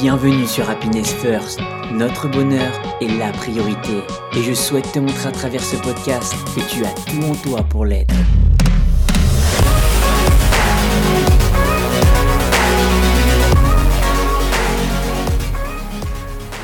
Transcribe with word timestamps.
Bienvenue 0.00 0.46
sur 0.46 0.70
Happiness 0.70 1.12
First. 1.12 1.58
Notre 1.92 2.28
bonheur 2.28 2.72
est 3.00 3.08
la 3.18 3.32
priorité. 3.32 3.98
Et 4.36 4.42
je 4.44 4.54
souhaite 4.54 4.92
te 4.92 5.00
montrer 5.00 5.26
à 5.26 5.32
travers 5.32 5.60
ce 5.60 5.74
podcast 5.74 6.32
que 6.54 6.60
tu 6.70 6.84
as 6.84 6.94
tout 7.04 7.20
en 7.24 7.34
toi 7.34 7.64
pour 7.64 7.84
l'être. 7.84 8.14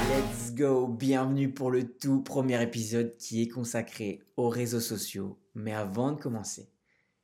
Let's 0.09 0.55
go 0.55 0.87
Bienvenue 0.87 1.53
pour 1.53 1.73
le 1.73 1.89
tout 1.89 2.23
premier 2.23 2.63
épisode 2.63 3.17
qui 3.17 3.43
est 3.43 3.49
consacré 3.49 4.21
aux 4.37 4.49
réseaux 4.49 4.79
sociaux. 4.79 5.41
Mais 5.57 5.73
avant 5.73 6.13
de 6.13 6.21
commencer, 6.21 6.69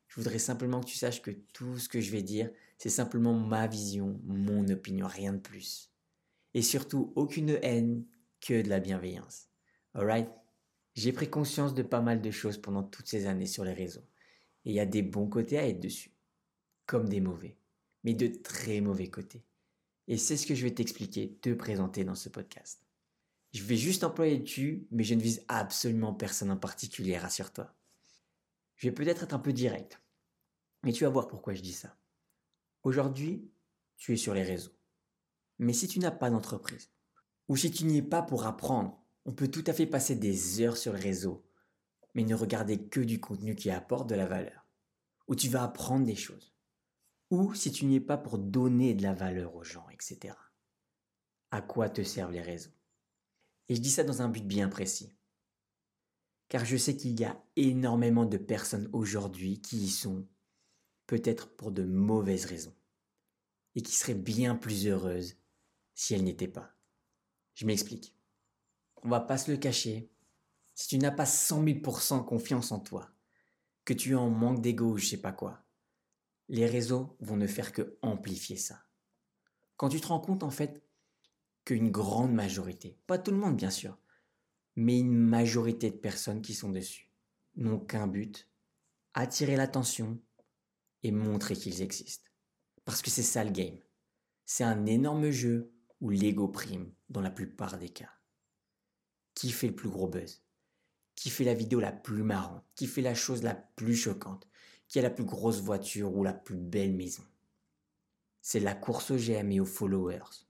je 0.09 0.17
voudrais 0.17 0.41
simplement 0.41 0.81
que 0.81 0.87
tu 0.87 0.99
saches 0.99 1.23
que 1.23 1.31
tout 1.53 1.79
ce 1.79 1.89
que 1.89 2.01
je 2.01 2.11
vais 2.11 2.23
dire, 2.23 2.51
c'est 2.79 2.89
simplement 2.89 3.35
ma 3.35 3.69
vision, 3.69 4.21
mon 4.27 4.67
opinion, 4.71 5.07
rien 5.07 5.35
de 5.35 5.39
plus 5.39 5.90
et 6.55 6.63
surtout 6.63 7.13
aucune 7.17 7.59
haine 7.63 8.05
que 8.41 8.63
de 8.63 8.69
la 8.69 8.81
bienveillance. 8.81 9.49
Alright 9.95 10.29
J'ai 10.95 11.13
pris 11.13 11.29
conscience 11.29 11.75
de 11.75 11.83
pas 11.83 12.01
mal 12.01 12.21
de 12.21 12.31
choses 12.31 12.59
pendant 12.59 12.83
toutes 12.83 13.09
ces 13.09 13.27
années 13.27 13.47
sur 13.47 13.65
les 13.65 13.73
réseaux. 13.73 14.07
Et 14.65 14.71
il 14.71 14.75
y 14.75 14.81
a 14.81 14.87
des 14.87 15.03
bons 15.03 15.29
côtés 15.29 15.59
à 15.59 15.67
être 15.67 15.81
dessus, 15.81 16.15
comme 16.87 17.09
des 17.09 17.21
mauvais, 17.21 17.57
mais 18.05 18.15
de 18.15 18.27
très 18.27 18.81
mauvais 18.81 19.09
côtés. 19.09 19.45
Et 20.09 20.17
c'est 20.17 20.37
ce 20.37 20.47
que 20.47 20.55
je 20.55 20.65
vais 20.65 20.75
t'expliquer, 20.75 21.39
te 21.41 21.53
présenter 21.55 22.05
dans 22.05 22.15
ce 22.15 22.29
podcast. 22.29 22.85
Je 23.53 23.63
vais 23.65 23.77
juste 23.77 24.05
employer 24.05 24.43
tu, 24.45 24.87
mais 24.91 25.05
je 25.05 25.15
ne 25.15 25.21
vise 25.21 25.45
absolument 25.49 26.15
personne 26.15 26.51
en 26.51 26.57
particulier, 26.57 27.17
rassure-toi. 27.17 27.75
Je 28.77 28.89
vais 28.89 28.95
peut-être 28.95 29.25
être 29.25 29.35
un 29.35 29.39
peu 29.39 29.53
direct, 29.53 30.01
mais 30.83 30.93
tu 30.93 31.05
vas 31.05 31.11
voir 31.11 31.29
pourquoi 31.29 31.55
je 31.55 31.63
dis 31.63 31.73
ça. 31.73 31.97
Aujourd'hui, 32.83 33.51
tu 33.97 34.13
es 34.13 34.17
sur 34.17 34.35
les 34.35 34.43
réseaux. 34.43 34.73
Mais 35.61 35.75
si 35.75 35.89
tu 35.89 35.99
n'as 35.99 36.11
pas 36.11 36.31
d'entreprise, 36.31 36.91
ou 37.47 37.55
si 37.55 37.71
tu 37.71 37.85
n'y 37.85 37.99
es 37.99 38.03
pas 38.03 38.23
pour 38.23 38.47
apprendre, 38.47 38.99
on 39.27 39.35
peut 39.35 39.49
tout 39.49 39.63
à 39.67 39.75
fait 39.75 39.87
passer 39.87 40.17
des 40.17 40.63
heures 40.63 40.79
sur 40.79 40.95
le 40.95 40.99
réseau, 40.99 41.45
mais 42.15 42.25
ne 42.25 42.35
regarder 42.35 42.79
que 42.89 43.01
du 43.01 43.21
contenu 43.21 43.55
qui 43.55 43.71
apporte 43.71 44.09
de 44.09 44.15
la 44.15 44.25
valeur, 44.25 44.67
où 45.29 45.35
tu 45.35 45.51
vas 45.51 45.63
apprendre 45.63 46.07
des 46.07 46.17
choses, 46.17 46.55
ou 47.29 47.53
si 47.53 47.71
tu 47.71 47.85
n'y 47.85 47.97
es 47.97 48.01
pas 48.01 48.17
pour 48.17 48.39
donner 48.39 48.95
de 48.95 49.03
la 49.03 49.13
valeur 49.13 49.55
aux 49.55 49.63
gens, 49.63 49.87
etc. 49.91 50.35
À 51.51 51.61
quoi 51.61 51.91
te 51.91 52.03
servent 52.03 52.33
les 52.33 52.41
réseaux? 52.41 52.73
Et 53.69 53.75
je 53.75 53.83
dis 53.83 53.91
ça 53.91 54.03
dans 54.03 54.23
un 54.23 54.31
but 54.31 54.47
bien 54.47 54.71
précis. 54.71 55.15
Car 56.49 56.65
je 56.65 56.79
sais 56.79 56.97
qu'il 56.97 57.21
y 57.21 57.25
a 57.25 57.39
énormément 57.57 58.25
de 58.25 58.39
personnes 58.39 58.89
aujourd'hui 58.95 59.61
qui 59.61 59.77
y 59.77 59.91
sont, 59.91 60.27
peut-être 61.07 61.55
pour 61.55 61.71
de 61.71 61.85
mauvaises 61.85 62.47
raisons, 62.47 62.75
et 63.75 63.83
qui 63.83 63.95
seraient 63.95 64.15
bien 64.15 64.57
plus 64.57 64.87
heureuses 64.87 65.37
si 66.01 66.15
elle 66.15 66.25
n'était 66.25 66.49
pas. 66.49 66.75
Je 67.53 67.67
m'explique. 67.67 68.17
On 69.03 69.11
va 69.11 69.21
pas 69.21 69.37
se 69.37 69.51
le 69.51 69.59
cacher. 69.59 70.11
Si 70.75 70.89
tu 70.89 70.97
n'as 70.97 71.11
pas 71.11 71.27
100 71.27 71.63
000% 71.63 72.25
confiance 72.25 72.73
en 72.73 72.81
toi, 72.81 73.11
que 73.85 73.93
tu 73.93 74.13
es 74.13 74.15
en 74.15 74.31
manque 74.31 74.63
d'ego 74.63 74.93
ou 74.93 74.97
je 74.97 75.05
sais 75.05 75.21
pas 75.21 75.33
quoi, 75.33 75.63
les 76.49 76.65
réseaux 76.65 77.19
vont 77.21 77.37
ne 77.37 77.47
faire 77.47 77.75
que 77.75 77.99
amplifier 78.01 78.57
ça. 78.57 78.83
Quand 79.77 79.91
tu 79.91 80.01
te 80.01 80.07
rends 80.07 80.21
compte 80.21 80.43
en 80.43 80.51
fait 80.51 80.83
qu'une 81.67 81.91
grande 81.91 82.33
majorité, 82.33 82.99
pas 83.07 83.19
tout 83.19 83.31
le 83.31 83.37
monde 83.37 83.57
bien 83.57 83.71
sûr, 83.71 83.99
mais 84.77 84.99
une 85.01 85.13
majorité 85.13 85.91
de 85.91 85.99
personnes 85.99 86.41
qui 86.41 86.55
sont 86.55 86.71
dessus 86.71 87.13
n'ont 87.57 87.79
qu'un 87.79 88.07
but, 88.07 88.49
attirer 89.13 89.55
l'attention 89.55 90.19
et 91.03 91.11
montrer 91.11 91.57
qu'ils 91.57 91.83
existent. 91.83 92.31
Parce 92.87 93.03
que 93.03 93.11
c'est 93.11 93.23
ça 93.23 93.45
le 93.45 93.51
game. 93.51 93.79
C'est 94.47 94.65
un 94.65 94.87
énorme 94.87 95.29
jeu 95.29 95.75
ou 96.01 96.11
l'ego 96.11 96.49
prime 96.49 96.93
dans 97.09 97.21
la 97.21 97.31
plupart 97.31 97.79
des 97.79 97.89
cas. 97.89 98.11
Qui 99.35 99.51
fait 99.51 99.69
le 99.69 99.75
plus 99.75 99.89
gros 99.89 100.09
buzz? 100.09 100.43
Qui 101.15 101.31
fait 101.31 101.45
la 101.45 101.55
vidéo 101.55 101.81
la 101.81 101.93
plus 101.93 102.23
marrante? 102.23 102.65
Qui 102.75 102.87
fait 102.87 103.03
la 103.03 103.15
chose 103.15 103.43
la 103.43 103.55
plus 103.55 103.95
choquante? 103.95 104.49
Qui 104.89 104.99
a 104.99 105.03
la 105.03 105.11
plus 105.11 105.25
grosse 105.25 105.61
voiture 105.61 106.17
ou 106.17 106.25
la 106.25 106.33
plus 106.33 106.57
belle 106.57 106.95
maison? 106.95 107.23
C'est 108.41 108.61
la 108.61 108.75
course 108.75 109.11
aux 109.11 109.17
GM 109.17 109.53
et 109.53 109.61
aux 109.61 109.67
followers. 109.67 110.47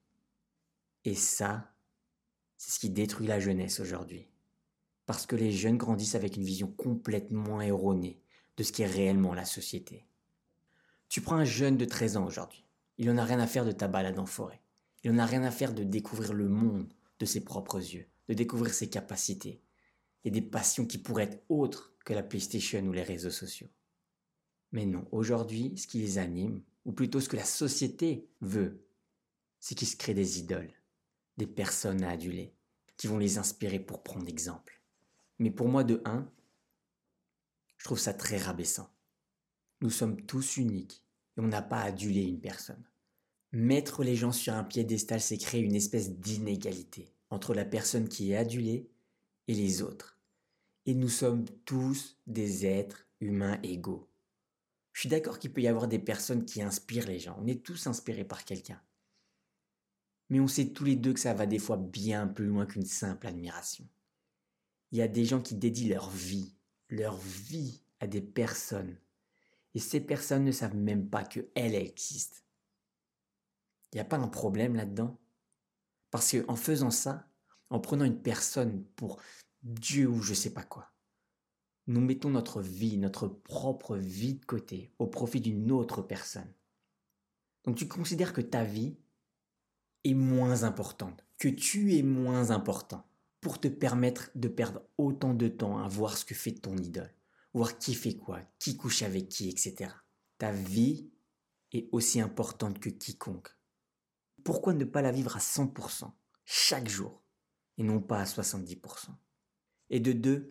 Et 1.05 1.15
ça, 1.15 1.73
c'est 2.57 2.71
ce 2.73 2.79
qui 2.79 2.91
détruit 2.91 3.27
la 3.27 3.41
jeunesse 3.41 3.81
aujourd'hui. 3.81 4.29
Parce 5.07 5.27
que 5.27 5.35
les 5.35 5.51
jeunes 5.51 5.79
grandissent 5.79 6.15
avec 6.15 6.37
une 6.37 6.45
vision 6.45 6.71
complètement 6.71 7.61
erronée 7.61 8.23
de 8.57 8.63
ce 8.63 8.73
qu'est 8.73 8.87
réellement 8.87 9.35
la 9.35 9.45
société. 9.45 10.07
Tu 11.09 11.21
prends 11.21 11.37
un 11.37 11.45
jeune 11.45 11.77
de 11.77 11.85
13 11.85 12.17
ans 12.17 12.27
aujourd'hui. 12.27 12.65
Il 12.99 13.07
n'en 13.07 13.19
a 13.19 13.25
rien 13.25 13.41
à 13.41 13.47
faire 13.47 13.65
de 13.65 13.73
ta 13.73 13.89
balade 13.89 14.19
en 14.19 14.27
forêt. 14.27 14.63
Il 15.03 15.13
n'en 15.13 15.23
a 15.23 15.27
rien 15.27 15.43
à 15.43 15.51
faire 15.51 15.73
de 15.73 15.85
découvrir 15.85 16.33
le 16.33 16.49
monde 16.49 16.93
de 17.19 17.25
ses 17.27 17.43
propres 17.43 17.79
yeux, 17.79 18.07
de 18.29 18.35
découvrir 18.35 18.75
ses 18.75 18.91
capacités 18.91 19.63
et 20.25 20.31
des 20.31 20.43
passions 20.43 20.87
qui 20.87 20.99
pourraient 20.99 21.25
être 21.25 21.43
autres 21.49 21.95
que 22.05 22.13
la 22.13 22.23
PlayStation 22.23 22.81
ou 22.87 22.93
les 22.93 23.03
réseaux 23.03 23.31
sociaux. 23.31 23.69
Mais 24.73 24.87
non, 24.87 25.07
aujourd'hui, 25.11 25.77
ce 25.77 25.87
qui 25.87 25.99
les 25.99 26.19
anime, 26.19 26.63
ou 26.85 26.93
plutôt 26.93 27.21
ce 27.21 27.29
que 27.29 27.37
la 27.37 27.45
société 27.45 28.29
veut, 28.41 28.87
c'est 29.59 29.75
qu'ils 29.75 29.89
se 29.89 29.97
créent 29.97 30.15
des 30.15 30.39
idoles, 30.39 30.73
des 31.37 31.47
personnes 31.47 32.05
à 32.05 32.11
aduler, 32.11 32.55
qui 32.97 33.07
vont 33.07 33.19
les 33.19 33.39
inspirer 33.39 33.81
pour 33.81 34.03
prendre 34.03 34.29
exemple. 34.29 34.81
Mais 35.39 35.51
pour 35.51 35.69
moi, 35.69 35.85
de 35.85 36.03
un, 36.05 36.31
je 37.79 37.85
trouve 37.85 37.99
ça 37.99 38.13
très 38.13 38.37
rabaissant. 38.37 38.91
Nous 39.81 39.91
sommes 39.91 40.21
tous 40.23 40.59
uniques 40.59 41.03
et 41.37 41.41
on 41.41 41.49
n'a 41.49 41.63
pas 41.63 41.81
à 41.81 41.85
aduler 41.87 42.25
une 42.25 42.41
personne. 42.41 42.85
Mettre 43.53 44.05
les 44.05 44.15
gens 44.15 44.31
sur 44.31 44.55
un 44.55 44.63
piédestal, 44.63 45.21
c'est 45.21 45.37
créer 45.37 45.61
une 45.61 45.75
espèce 45.75 46.13
d'inégalité 46.13 47.13
entre 47.31 47.53
la 47.53 47.65
personne 47.65 48.09
qui 48.09 48.31
est 48.31 48.37
adulée 48.37 48.89
et 49.49 49.55
les 49.55 49.83
autres. 49.83 50.19
Et 50.87 50.95
nous 50.95 51.09
sommes 51.09 51.45
tous 51.65 52.17
des 52.29 52.65
êtres 52.65 53.07
humains 53.21 53.59
égaux. 53.63 54.09
Je 54.93 55.01
suis 55.01 55.09
d'accord 55.09 55.39
qu'il 55.39 55.53
peut 55.53 55.63
y 55.63 55.69
avoir 55.69 55.89
des 55.89 55.99
personnes 55.99 56.45
qui 56.45 56.63
inspirent 56.63 57.07
les 57.07 57.19
gens. 57.19 57.37
On 57.41 57.47
est 57.47 57.65
tous 57.65 57.87
inspirés 57.87 58.25
par 58.25 58.45
quelqu'un. 58.45 58.81
Mais 60.29 60.39
on 60.39 60.47
sait 60.49 60.69
tous 60.69 60.85
les 60.85 60.97
deux 60.97 61.13
que 61.13 61.21
ça 61.21 61.35
va 61.35 61.47
des 61.47 61.59
fois 61.59 61.77
bien 61.77 62.29
plus 62.29 62.47
loin 62.47 62.67
qu'une 62.67 62.87
simple 62.87 63.27
admiration. 63.27 63.85
Il 64.93 64.99
y 64.99 65.03
a 65.03 65.09
des 65.09 65.25
gens 65.25 65.41
qui 65.41 65.57
dédient 65.57 65.89
leur 65.89 66.11
vie, 66.11 66.55
leur 66.89 67.17
vie 67.17 67.81
à 67.99 68.07
des 68.07 68.21
personnes. 68.21 68.97
Et 69.75 69.81
ces 69.81 70.01
personnes 70.01 70.45
ne 70.45 70.53
savent 70.53 70.77
même 70.77 71.09
pas 71.09 71.25
qu'elles 71.25 71.75
existent. 71.75 72.39
Il 73.93 73.97
n'y 73.97 74.01
a 74.01 74.05
pas 74.05 74.19
un 74.19 74.29
problème 74.29 74.77
là-dedans? 74.77 75.19
Parce 76.11 76.37
qu'en 76.37 76.57
faisant 76.57 76.91
ça, 76.91 77.29
en 77.71 77.81
prenant 77.81 78.05
une 78.05 78.21
personne 78.21 78.85
pour 78.97 79.21
Dieu 79.63 80.09
ou 80.09 80.23
je 80.23 80.35
sais 80.35 80.53
pas 80.53 80.63
quoi, 80.63 80.93
nous 81.87 82.01
mettons 82.01 82.31
notre 82.31 82.61
vie, 82.61 82.99
notre 82.99 83.27
propre 83.29 83.97
vie 83.97 84.35
de 84.35 84.45
côté 84.45 84.93
au 84.99 85.07
profit 85.07 85.41
d'une 85.41 85.73
autre 85.73 86.03
personne. 86.03 86.53
Donc 87.65 87.77
tu 87.77 87.89
considères 87.89 88.33
que 88.33 88.41
ta 88.41 88.65
vie 88.65 88.97
est 90.05 90.15
moins 90.15 90.63
importante, 90.63 91.25
que 91.39 91.49
tu 91.49 91.97
es 91.97 92.03
moins 92.03 92.51
important 92.51 93.07
pour 93.41 93.61
te 93.61 93.69
permettre 93.69 94.31
de 94.35 94.49
perdre 94.49 94.83
autant 94.99 95.35
de 95.35 95.49
temps 95.49 95.79
à 95.79 95.89
voir 95.89 96.17
ce 96.17 96.25
que 96.25 96.35
fait 96.35 96.53
ton 96.53 96.77
idole, 96.77 97.13
voir 97.55 97.79
qui 97.79 97.95
fait 97.95 98.17
quoi, 98.17 98.41
qui 98.59 98.77
couche 98.77 99.03
avec 99.03 99.29
qui, 99.29 99.49
etc. 99.49 99.91
Ta 100.39 100.53
vie 100.53 101.11
est 101.73 101.89
aussi 101.93 102.21
importante 102.21 102.79
que 102.79 102.91
quiconque 102.91 103.57
pourquoi 104.45 104.75
ne 104.75 104.85
pas 104.85 105.03
la 105.03 105.13
vivre 105.13 105.37
à 105.37 105.41
100% 105.41 106.11
chaque 106.45 106.89
jour 106.89 107.23
et 107.79 107.83
non 107.83 108.01
pas 108.01 108.21
à 108.21 108.25
70% 108.25 109.11
Et 109.91 110.01
de 110.01 110.13
deux, 110.13 110.51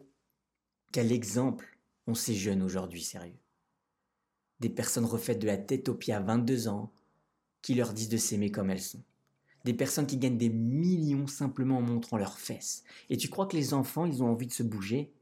quel 0.91 1.11
exemple 1.11 1.77
ont 2.07 2.15
ces 2.15 2.35
jeunes 2.35 2.63
aujourd'hui 2.63 3.03
sérieux? 3.03 3.39
Des 4.59 4.69
personnes 4.69 5.05
refaites 5.05 5.39
de 5.39 5.47
la 5.47 5.57
tête 5.57 5.89
aux 5.89 5.95
pieds 5.95 6.13
à 6.13 6.19
22 6.19 6.67
ans 6.67 6.91
qui 7.61 7.75
leur 7.75 7.93
disent 7.93 8.09
de 8.09 8.17
s'aimer 8.17 8.51
comme 8.51 8.69
elles 8.69 8.81
sont. 8.81 9.03
Des 9.65 9.73
personnes 9.73 10.07
qui 10.07 10.17
gagnent 10.17 10.37
des 10.37 10.49
millions 10.49 11.27
simplement 11.27 11.77
en 11.77 11.81
montrant 11.81 12.17
leurs 12.17 12.39
fesses. 12.39 12.83
Et 13.09 13.17
tu 13.17 13.29
crois 13.29 13.45
que 13.45 13.57
les 13.57 13.73
enfants, 13.73 14.05
ils 14.05 14.23
ont 14.23 14.29
envie 14.29 14.47
de 14.47 14.53
se 14.53 14.63
bouger 14.63 15.13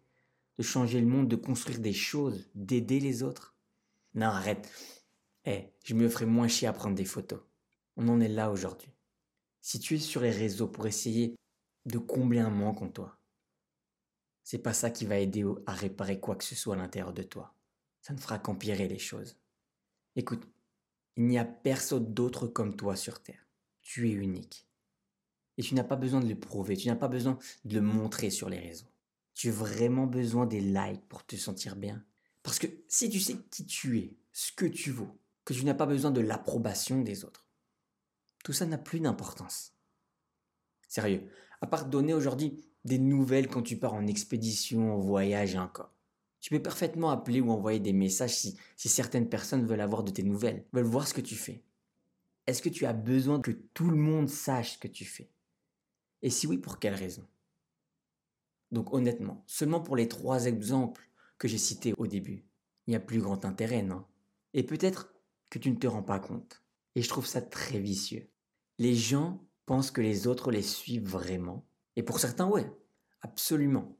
De 0.57 0.63
changer 0.63 1.01
le 1.01 1.07
monde, 1.07 1.27
de 1.27 1.36
construire 1.36 1.80
des 1.80 1.94
choses, 1.94 2.50
d'aider 2.56 3.00
les 3.00 3.24
autres? 3.24 3.56
Non, 4.13 4.27
arrête. 4.27 4.71
Eh, 5.45 5.69
je 5.83 5.94
me 5.94 6.09
ferais 6.09 6.25
moins 6.25 6.47
chier 6.47 6.68
à 6.68 6.74
prendre 6.74 6.95
des 6.95 7.06
photos. 7.06 7.39
On 7.97 8.07
en 8.09 8.19
est 8.19 8.27
là 8.27 8.51
aujourd'hui. 8.51 8.91
Si 9.59 9.79
tu 9.79 9.95
es 9.95 9.99
sur 9.99 10.21
les 10.21 10.31
réseaux 10.31 10.67
pour 10.67 10.85
essayer 10.85 11.35
de 11.85 11.97
combler 11.97 12.39
un 12.39 12.51
manque 12.51 12.83
en 12.83 12.89
toi, 12.89 13.19
c'est 14.44 14.59
pas 14.59 14.73
ça 14.73 14.91
qui 14.91 15.05
va 15.05 15.17
aider 15.17 15.44
à 15.65 15.73
réparer 15.73 16.19
quoi 16.19 16.35
que 16.35 16.44
ce 16.44 16.55
soit 16.55 16.75
à 16.75 16.77
l'intérieur 16.77 17.11
de 17.11 17.23
toi. 17.23 17.55
Ça 18.01 18.13
ne 18.13 18.19
fera 18.19 18.38
qu'empirer 18.38 18.88
les 18.88 18.99
choses. 18.99 19.35
Écoute, 20.15 20.47
il 21.17 21.25
n'y 21.25 21.39
a 21.39 21.44
personne 21.44 22.13
d'autre 22.13 22.47
comme 22.47 22.75
toi 22.75 22.95
sur 22.95 23.21
Terre. 23.21 23.47
Tu 23.81 24.09
es 24.09 24.13
unique. 24.13 24.67
Et 25.57 25.63
tu 25.63 25.73
n'as 25.73 25.83
pas 25.83 25.95
besoin 25.95 26.21
de 26.21 26.29
le 26.29 26.39
prouver, 26.39 26.77
tu 26.77 26.88
n'as 26.88 26.95
pas 26.95 27.07
besoin 27.07 27.39
de 27.65 27.75
le 27.75 27.81
montrer 27.81 28.29
sur 28.29 28.47
les 28.47 28.59
réseaux. 28.59 28.91
Tu 29.33 29.50
as 29.50 29.53
vraiment 29.53 30.05
besoin 30.05 30.45
des 30.45 30.61
likes 30.61 31.07
pour 31.09 31.25
te 31.25 31.35
sentir 31.35 31.75
bien. 31.75 32.05
Parce 32.43 32.59
que 32.59 32.67
si 32.88 33.09
tu 33.09 33.19
sais 33.19 33.38
qui 33.50 33.65
tu 33.65 33.97
es, 33.97 34.15
ce 34.31 34.51
que 34.51 34.67
tu 34.67 34.91
vaux, 34.91 35.19
que 35.45 35.53
tu 35.53 35.65
n'as 35.65 35.73
pas 35.73 35.88
besoin 35.88 36.11
de 36.11 36.21
l'approbation 36.21 37.01
des 37.01 37.25
autres, 37.25 37.46
tout 38.47 38.53
ça 38.53 38.65
n'a 38.65 38.77
plus 38.77 39.01
d'importance. 39.01 39.73
Sérieux, 40.88 41.29
à 41.59 41.67
part 41.67 41.85
donner 41.85 42.13
aujourd'hui 42.13 42.63
des 42.85 42.97
nouvelles 42.97 43.49
quand 43.49 43.61
tu 43.61 43.77
pars 43.77 43.94
en 43.94 44.07
expédition, 44.07 44.94
en 44.94 44.97
voyage 44.97 45.55
et 45.55 45.59
encore. 45.59 45.94
Tu 46.39 46.51
peux 46.51 46.61
parfaitement 46.61 47.09
appeler 47.09 47.41
ou 47.41 47.51
envoyer 47.51 47.81
des 47.81 47.91
messages 47.91 48.38
si, 48.38 48.57
si 48.77 48.88
certaines 48.88 49.27
personnes 49.27 49.65
veulent 49.65 49.81
avoir 49.81 50.01
de 50.01 50.11
tes 50.11 50.23
nouvelles, 50.23 50.65
veulent 50.71 50.85
voir 50.85 51.09
ce 51.09 51.13
que 51.13 51.19
tu 51.19 51.35
fais. 51.35 51.65
Est-ce 52.45 52.61
que 52.61 52.69
tu 52.69 52.85
as 52.85 52.94
besoin 52.94 53.41
que 53.41 53.51
tout 53.51 53.89
le 53.89 53.97
monde 53.97 54.29
sache 54.29 54.75
ce 54.75 54.77
que 54.77 54.88
tu 54.88 55.03
fais? 55.03 55.29
Et 56.21 56.29
si 56.29 56.47
oui, 56.47 56.57
pour 56.57 56.79
quelle 56.79 56.95
raison? 56.95 57.27
Donc 58.71 58.93
honnêtement, 58.93 59.43
seulement 59.45 59.81
pour 59.81 59.97
les 59.97 60.07
trois 60.07 60.45
exemples 60.45 61.09
que 61.38 61.50
j'ai 61.50 61.57
cités 61.57 61.93
au 61.97 62.07
début, 62.07 62.45
il 62.85 62.91
n'y 62.91 62.95
a 62.95 63.01
plus 63.01 63.19
grand 63.19 63.43
intérêt, 63.43 63.83
non? 63.83 64.05
Et 64.53 64.63
peut-être 64.63 65.13
que 65.50 65.59
tu 65.59 65.69
ne 65.69 65.75
te 65.75 65.88
rends 65.88 66.01
pas 66.01 66.21
compte. 66.21 66.63
Et 66.97 67.03
je 67.03 67.09
trouve 67.09 67.27
ça 67.27 67.43
très 67.43 67.79
vicieux. 67.79 68.27
Les 68.79 68.95
gens 68.95 69.44
pensent 69.65 69.91
que 69.91 70.01
les 70.01 70.27
autres 70.27 70.51
les 70.51 70.62
suivent 70.62 71.07
vraiment. 71.07 71.68
Et 71.95 72.03
pour 72.03 72.19
certains, 72.19 72.47
ouais, 72.47 72.71
absolument. 73.21 73.97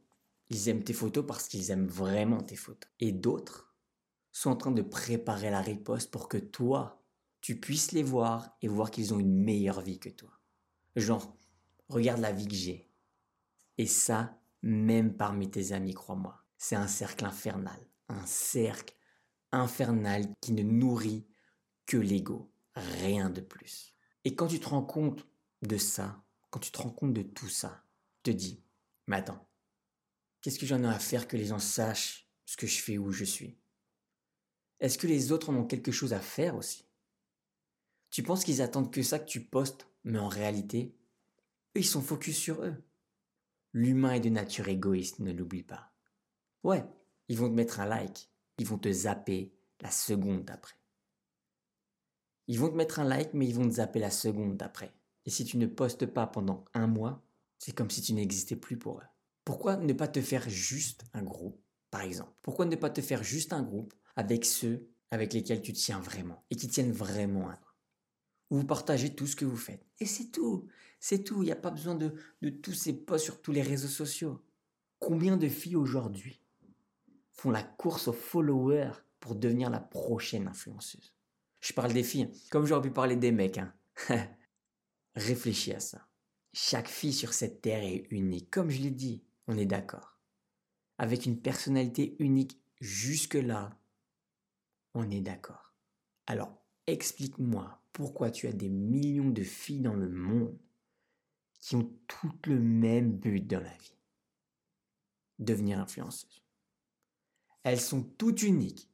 Ils 0.50 0.70
aiment 0.70 0.84
tes 0.84 0.94
photos 0.94 1.26
parce 1.26 1.48
qu'ils 1.48 1.72
aiment 1.72 1.88
vraiment 1.88 2.42
tes 2.42 2.56
photos. 2.56 2.90
Et 3.00 3.12
d'autres 3.12 3.76
sont 4.32 4.52
en 4.52 4.56
train 4.56 4.72
de 4.72 4.82
préparer 4.82 5.50
la 5.50 5.62
riposte 5.62 6.12
pour 6.12 6.30
que 6.30 6.38
toi, 6.38 7.04
tu 7.42 7.60
puisses 7.60 7.92
les 7.92 8.04
voir 8.04 8.56
et 8.62 8.68
voir 8.68 8.92
qu'ils 8.92 9.14
ont 9.14 9.20
une 9.20 9.36
meilleure 9.36 9.82
vie 9.82 10.00
que 10.00 10.10
toi. 10.10 10.40
Genre, 10.96 11.36
regarde 11.90 12.22
la 12.22 12.32
vie 12.32 12.48
que 12.48 12.56
j'ai. 12.56 12.92
Et 13.78 13.88
ça, 13.88 14.40
même 14.62 15.16
parmi 15.16 15.50
tes 15.50 15.72
amis, 15.72 15.94
crois-moi, 15.94 16.44
c'est 16.58 16.76
un 16.76 16.88
cercle 16.88 17.26
infernal. 17.26 17.80
Un 18.10 18.26
cercle 18.26 18.96
infernal 19.52 20.26
qui 20.42 20.54
ne 20.54 20.64
nourrit 20.64 21.28
que 21.86 21.98
l'ego. 21.98 22.52
Rien 22.76 23.30
de 23.30 23.42
plus. 23.42 23.97
Et 24.28 24.36
quand 24.36 24.48
tu 24.48 24.60
te 24.60 24.68
rends 24.68 24.84
compte 24.84 25.26
de 25.62 25.78
ça, 25.78 26.22
quand 26.50 26.60
tu 26.60 26.70
te 26.70 26.80
rends 26.80 26.90
compte 26.90 27.14
de 27.14 27.22
tout 27.22 27.48
ça, 27.48 27.86
te 28.24 28.30
dis, 28.30 28.62
mais 29.08 29.16
attends, 29.16 29.48
qu'est-ce 30.42 30.60
que 30.60 30.66
j'en 30.66 30.84
ai 30.84 30.88
à 30.88 31.00
faire 31.00 31.30
que 31.30 31.38
les 31.38 31.46
gens 31.46 31.60
sachent 31.60 32.30
ce 32.46 32.58
que 32.58 32.68
je 32.68 32.82
fais, 32.82 32.98
où 32.98 33.14
je 33.14 33.24
suis? 33.24 33.58
Est-ce 34.82 34.98
que 34.98 35.08
les 35.08 35.32
autres 35.32 35.50
en 35.50 35.56
ont 35.56 35.66
quelque 35.66 35.94
chose 35.94 36.12
à 36.12 36.20
faire 36.20 36.58
aussi? 36.58 36.84
Tu 38.10 38.22
penses 38.22 38.44
qu'ils 38.44 38.62
attendent 38.62 38.92
que 38.92 39.02
ça 39.02 39.18
que 39.18 39.30
tu 39.30 39.46
postes, 39.46 39.88
mais 40.04 40.20
en 40.20 40.28
réalité, 40.28 40.94
eux, 41.78 41.80
ils 41.80 41.86
sont 41.86 42.02
focus 42.02 42.38
sur 42.38 42.62
eux. 42.66 42.84
L'humain 43.72 44.12
est 44.12 44.20
de 44.20 44.28
nature 44.28 44.68
égoïste, 44.68 45.20
ne 45.20 45.32
l'oublie 45.32 45.64
pas. 45.64 45.94
Ouais, 46.66 46.84
ils 47.30 47.38
vont 47.38 47.48
te 47.48 47.56
mettre 47.56 47.80
un 47.80 47.86
like, 47.86 48.30
ils 48.58 48.68
vont 48.68 48.78
te 48.78 48.92
zapper 48.92 49.54
la 49.80 49.90
seconde 49.90 50.44
d'après. 50.44 50.76
Ils 52.48 52.60
vont 52.60 52.70
te 52.70 52.76
mettre 52.76 53.00
un 53.00 53.04
like, 53.04 53.34
mais 53.34 53.48
ils 53.48 53.56
vont 53.56 53.68
te 53.68 53.76
zapper 53.76 54.00
la 54.00 54.12
seconde 54.12 54.58
d'après. 54.58 54.94
Et 55.26 55.30
si 55.30 55.44
tu 55.44 55.58
ne 55.58 55.68
postes 55.68 56.06
pas 56.06 56.28
pendant 56.28 56.64
un 56.74 56.88
mois, 56.88 57.26
c'est 57.58 57.74
comme 57.74 57.90
si 57.90 58.02
tu 58.02 58.14
n'existais 58.14 58.56
plus 58.56 58.78
pour 58.78 59.00
eux. 59.00 59.08
Pourquoi 59.44 59.76
ne 59.76 59.94
pas 59.94 60.08
te 60.08 60.22
faire 60.22 60.50
juste 60.50 61.04
un 61.14 61.24
groupe, 61.24 61.62
par 61.92 62.02
exemple? 62.02 62.34
Pourquoi 62.42 62.66
ne 62.66 62.76
pas 62.76 62.90
te 62.90 63.02
faire 63.02 63.24
juste 63.24 63.54
un 63.54 63.64
groupe 63.64 63.94
avec 64.16 64.46
ceux 64.46 64.90
avec 65.12 65.34
lesquels 65.34 65.62
tu 65.62 65.74
tiens 65.74 66.00
vraiment 66.00 66.44
et 66.50 66.56
qui 66.56 66.68
tiennent 66.68 66.92
vraiment 66.92 67.50
à 67.50 67.56
toi? 67.56 67.74
Vous 68.50 68.64
partagez 68.66 69.14
tout 69.14 69.28
ce 69.28 69.36
que 69.36 69.46
vous 69.46 69.58
faites. 69.58 69.86
Et 70.00 70.06
c'est 70.06 70.32
tout. 70.32 70.68
C'est 71.00 71.24
tout. 71.24 71.44
Il 71.44 71.48
n'y 71.48 71.52
a 71.52 71.58
pas 71.58 71.72
besoin 71.72 71.96
de, 71.96 72.14
de 72.42 72.50
tous 72.50 72.74
ces 72.74 72.94
posts 72.94 73.26
sur 73.26 73.42
tous 73.42 73.52
les 73.52 73.62
réseaux 73.62 73.90
sociaux. 73.90 74.42
Combien 75.00 75.36
de 75.36 75.50
filles 75.50 75.76
aujourd'hui 75.76 76.42
font 77.34 77.52
la 77.52 77.64
course 77.64 78.08
aux 78.08 78.14
followers 78.14 78.94
pour 79.20 79.36
devenir 79.36 79.70
la 79.70 79.82
prochaine 79.82 80.48
influenceuse? 80.48 81.17
Je 81.60 81.74
parle 81.74 81.94
des 81.94 82.04
filles, 82.04 82.30
comme 82.50 82.66
j'aurais 82.66 82.88
pu 82.88 82.92
parler 82.92 83.16
des 83.16 83.32
mecs. 83.32 83.58
Hein. 83.58 83.74
Réfléchis 85.16 85.74
à 85.74 85.80
ça. 85.80 86.08
Chaque 86.54 86.88
fille 86.88 87.14
sur 87.14 87.34
cette 87.34 87.62
terre 87.62 87.84
est 87.84 88.08
unique, 88.12 88.50
comme 88.50 88.70
je 88.70 88.82
l'ai 88.82 88.92
dit, 88.92 89.24
on 89.48 89.58
est 89.58 89.66
d'accord. 89.66 90.18
Avec 90.98 91.26
une 91.26 91.40
personnalité 91.40 92.16
unique 92.20 92.60
jusque-là, 92.80 93.80
on 94.94 95.10
est 95.12 95.22
d'accord. 95.22 95.74
Alors, 96.26 96.58
explique-moi 96.88 97.82
pourquoi 97.94 98.32
tu 98.32 98.48
as 98.48 98.54
des 98.54 98.70
millions 98.70 99.30
de 99.30 99.44
filles 99.44 99.82
dans 99.82 99.96
le 99.96 100.10
monde 100.10 100.58
qui 101.60 101.76
ont 101.76 101.92
toutes 102.08 102.48
le 102.48 102.60
même 102.60 103.12
but 103.12 103.46
dans 103.46 103.60
la 103.60 103.74
vie. 103.78 103.98
Devenir 105.40 105.80
influenceuse. 105.80 106.44
Elles 107.64 107.82
sont 107.82 108.04
toutes 108.04 108.44
uniques, 108.44 108.90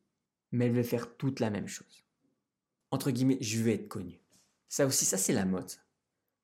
mais 0.51 0.65
elles 0.65 0.73
veulent 0.73 0.83
faire 0.83 1.15
toutes 1.17 1.39
la 1.39 1.49
même 1.49 1.67
chose. 1.67 2.02
Entre 2.93 3.09
guillemets, 3.09 3.39
je 3.41 3.57
veux 3.57 3.71
être 3.71 3.87
connue. 3.87 4.21
Ça 4.69 4.85
aussi, 4.85 5.03
ça 5.03 5.17
c'est 5.17 5.33
la 5.33 5.45
mode. 5.45 5.71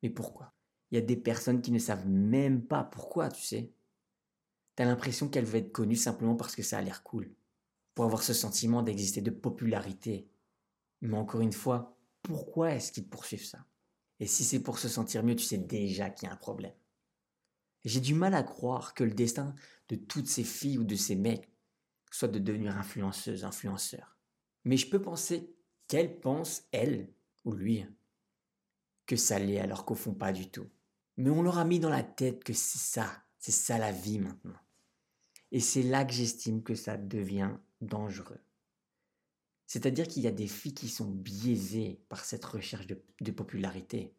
Mais 0.01 0.10
pourquoi? 0.10 0.56
Il 0.90 0.96
y 0.96 0.98
a 0.98 1.06
des 1.06 1.16
personnes 1.16 1.62
qui 1.62 1.72
ne 1.72 1.78
savent 1.78 2.07
même 2.07 2.66
pas 2.66 2.84
pourquoi, 2.84 3.30
tu 3.30 3.44
sais. 3.44 3.72
T'as 4.75 4.86
l'impression 4.86 5.30
qu'elle 5.30 5.46
veut 5.46 5.60
être 5.60 5.72
connue 5.72 5.96
simplement 5.96 6.36
parce 6.36 6.56
que 6.56 6.63
ça 6.63 6.80
a 6.80 6.81
l'air 6.81 7.04
cool. 7.04 7.31
Pour 7.94 8.06
avoir 8.06 8.24
ce 8.24 8.34
sentiment 8.34 8.81
d'exister 8.81 9.22
de 9.22 9.30
popularité. 9.30 10.28
Mais 11.01 11.19
encore 11.19 11.42
une 11.42 11.54
fois, 11.54 11.96
pourquoi 12.24 12.72
est-ce 12.72 12.92
qu'ils 12.92 13.07
poursuivent 13.07 13.46
ça? 13.46 13.63
Et 14.19 14.25
si 14.25 14.44
c'est 14.44 14.63
pour 14.63 14.80
se 14.80 14.90
sentir 14.90 15.24
mieux, 15.24 15.36
tu 15.36 15.46
sais 15.46 15.60
déjà 15.60 16.10
qu'il 16.10 16.28
y 16.28 16.31
a 16.31 16.34
un 16.34 16.38
problème. 16.38 16.74
J'ai 17.86 18.01
du 18.01 18.16
mal 18.16 18.34
à 18.34 18.42
croire 18.42 18.96
que 18.96 19.04
le 19.04 19.13
destin 19.13 19.54
de 19.90 19.98
toutes 19.98 20.28
ces 20.28 20.44
filles 20.44 20.80
ou 20.80 20.84
de 20.84 20.96
ces 20.96 21.16
mecs 21.16 21.48
soit 22.10 22.28
de 22.28 22.40
devenir 22.40 22.75
influenceuse, 22.75 23.46
influenceur. 23.46 24.18
Mais 24.63 24.78
je 24.78 24.90
peux 24.90 25.00
penser 25.00 25.56
qu'elle 25.89 26.19
pense, 26.21 26.63
elle 26.71 27.09
ou 27.44 27.51
lui, 27.51 27.86
que 29.06 29.18
ça 29.18 29.39
l'est 29.39 29.59
alors 29.59 29.83
qu'au 29.83 29.95
fond 29.95 30.13
pas 30.13 30.31
du 30.31 30.50
tout? 30.50 30.69
Mais 31.18 31.31
on 31.31 31.41
leur 31.41 31.57
a 31.57 31.65
mis 31.65 31.80
dans 31.80 31.89
la 31.89 32.03
tête 32.03 32.45
que 32.45 32.53
c'est 32.53 32.77
ça, 32.77 33.12
c'est 33.39 33.51
ça 33.51 33.77
la 33.77 33.91
vie 33.91 34.19
maintenant. 34.19 34.56
Et 35.51 35.59
c'est 35.59 35.83
là 35.83 36.06
que 36.06 36.13
j'estime 36.13 36.63
que 36.63 36.75
ça 36.75 36.95
devient 36.95 37.51
dangereux. 37.81 38.39
C'est-à-dire 39.65 40.07
qu'il 40.07 40.24
y 40.24 40.27
a 40.27 40.31
des 40.31 40.47
filles 40.47 40.74
qui 40.74 40.88
sont 40.88 41.09
biaisées 41.09 42.00
par 42.07 42.24
cette 42.24 42.45
recherche 42.45 42.88
de, 42.88 43.03
de, 43.19 43.31
popularité, 43.31 44.13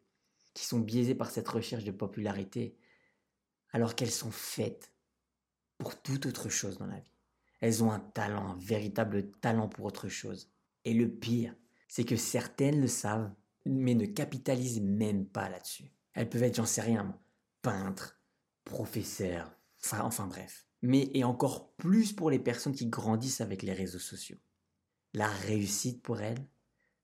qui 0.54 0.64
sont 0.64 0.80
biaisées 0.80 1.14
par 1.14 1.30
cette 1.30 1.48
recherche 1.48 1.84
de 1.84 1.92
popularité, 1.92 2.76
alors 3.72 3.94
qu'elles 3.94 4.10
sont 4.10 4.30
faites 4.30 4.92
pour 5.78 6.02
toute 6.02 6.26
autre 6.26 6.48
chose 6.48 6.78
dans 6.78 6.86
la 6.86 6.98
vie. 6.98 7.12
Elles 7.60 7.82
ont 7.82 7.92
un 7.92 8.00
talent, 8.00 8.50
un 8.50 8.56
véritable 8.58 9.30
talent 9.40 9.68
pour 9.68 9.84
autre 9.84 10.08
chose. 10.08 10.50
Et 10.84 10.94
le 10.94 11.10
pire, 11.10 11.54
c'est 11.88 12.04
que 12.04 12.16
certaines 12.16 12.80
le 12.80 12.88
savent 12.88 13.32
mais 13.66 13.94
ne 13.94 14.06
capitalisent 14.06 14.80
même 14.80 15.26
pas 15.26 15.48
là-dessus. 15.48 15.92
Elles 16.14 16.28
peuvent 16.28 16.42
être, 16.42 16.56
j'en 16.56 16.66
sais 16.66 16.80
rien, 16.80 17.18
peintres, 17.62 18.20
professeurs, 18.64 19.52
enfin, 19.84 20.26
bref. 20.26 20.66
Mais 20.82 21.10
et 21.14 21.24
encore 21.24 21.72
plus 21.74 22.12
pour 22.12 22.30
les 22.30 22.38
personnes 22.38 22.74
qui 22.74 22.86
grandissent 22.86 23.40
avec 23.40 23.62
les 23.62 23.72
réseaux 23.72 23.98
sociaux. 23.98 24.38
La 25.12 25.28
réussite 25.28 26.02
pour 26.02 26.20
elles, 26.20 26.46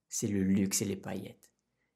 c'est 0.08 0.28
le 0.28 0.42
luxe 0.42 0.82
et 0.82 0.86
les 0.86 0.96
paillettes. 0.96 1.52